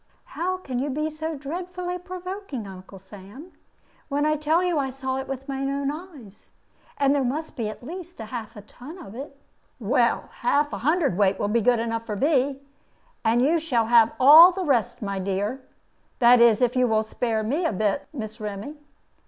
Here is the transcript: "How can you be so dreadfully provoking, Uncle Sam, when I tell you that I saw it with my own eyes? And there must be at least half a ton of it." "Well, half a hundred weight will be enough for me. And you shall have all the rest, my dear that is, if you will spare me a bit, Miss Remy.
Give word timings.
"How 0.33 0.57
can 0.57 0.79
you 0.79 0.89
be 0.89 1.11
so 1.11 1.35
dreadfully 1.35 1.99
provoking, 1.99 2.65
Uncle 2.65 2.97
Sam, 2.97 3.51
when 4.09 4.25
I 4.25 4.35
tell 4.35 4.63
you 4.63 4.73
that 4.73 4.79
I 4.81 4.89
saw 4.89 5.17
it 5.17 5.27
with 5.27 5.47
my 5.47 5.61
own 5.61 5.91
eyes? 5.91 6.49
And 6.97 7.13
there 7.13 7.23
must 7.23 7.55
be 7.55 7.69
at 7.69 7.83
least 7.85 8.17
half 8.17 8.55
a 8.55 8.61
ton 8.63 8.97
of 8.97 9.13
it." 9.13 9.39
"Well, 9.79 10.29
half 10.37 10.73
a 10.73 10.79
hundred 10.79 11.19
weight 11.19 11.37
will 11.39 11.49
be 11.49 11.59
enough 11.59 12.07
for 12.07 12.15
me. 12.15 12.63
And 13.23 13.43
you 13.43 13.59
shall 13.59 13.85
have 13.85 14.13
all 14.19 14.51
the 14.51 14.65
rest, 14.65 15.03
my 15.03 15.19
dear 15.19 15.61
that 16.17 16.41
is, 16.41 16.61
if 16.61 16.75
you 16.75 16.87
will 16.87 17.03
spare 17.03 17.43
me 17.43 17.63
a 17.63 17.71
bit, 17.71 18.07
Miss 18.11 18.39
Remy. 18.41 18.77